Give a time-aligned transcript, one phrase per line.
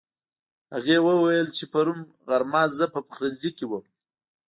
[0.73, 3.85] هغې وويل چې پرون غرمه زه په پخلنځي کې وم